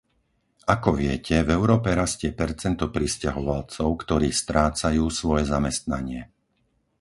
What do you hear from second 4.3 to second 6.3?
strácajú svoje zamestnanie.